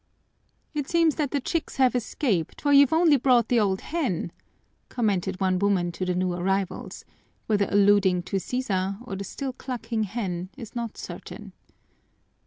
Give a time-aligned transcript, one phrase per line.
[0.73, 4.31] "It seems that the chicks have escaped, for you've brought only the old hen!"
[4.89, 7.05] commented one woman to the new arrivals,
[7.45, 11.53] whether alluding to Sisa or the still clucking hen is not certain.